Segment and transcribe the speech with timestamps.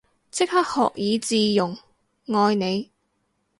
[0.31, 1.77] 即刻學以致用，
[2.33, 2.89] 愛你